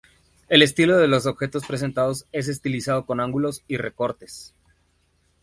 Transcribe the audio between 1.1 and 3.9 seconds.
objetos presentados es estilizados, con ángulos y